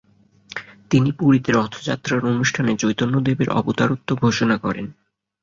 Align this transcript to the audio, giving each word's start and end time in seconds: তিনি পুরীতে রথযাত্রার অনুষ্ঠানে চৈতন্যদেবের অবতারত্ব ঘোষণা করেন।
তিনি 0.91 1.09
পুরীতে 1.11 1.49
রথযাত্রার 1.51 2.21
অনুষ্ঠানে 2.25 2.71
চৈতন্যদেবের 2.75 3.49
অবতারত্ব 3.51 4.09
ঘোষণা 4.21 4.55
করেন। 4.57 4.85